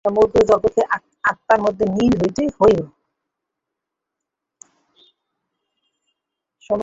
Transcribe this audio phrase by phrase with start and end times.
[0.05, 0.83] সমগ্র জগৎকে
[1.31, 2.85] আত্মার মধ্যে লীন হইতে হইবে।